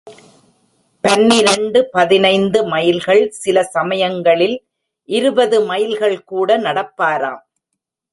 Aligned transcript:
பன்னிரண்டு, 1.03 1.89
பதினைந்து 1.91 2.65
மைல்கள், 2.65 3.29
சில 3.29 3.63
சமயங்களில் 3.63 4.57
இருபது 5.09 5.65
மைல்கள் 5.65 6.23
கூட 6.23 6.57
நடப்பாராம். 6.57 7.43